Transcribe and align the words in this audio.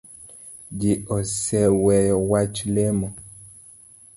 Ji 0.79 0.91
oseweyo 1.15 2.15
wach 2.31 2.57
lemo 2.73 3.09